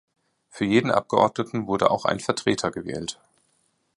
Für 0.49 0.65
jeden 0.65 0.89
Abgeordneten 0.89 1.67
wurde 1.67 1.91
auch 1.91 2.05
ein 2.05 2.19
Vertreter 2.19 2.71
gewählt. 2.71 3.19